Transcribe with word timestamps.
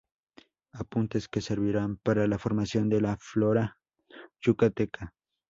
Apuntes 0.73 1.27
que 1.27 1.41
servirán 1.41 1.95
para 1.97 2.25
la 2.25 2.39
formación 2.39 2.89
de 2.89 3.01
la 3.01 3.17
Flora 3.17 3.77
Yucateca". 4.43 5.13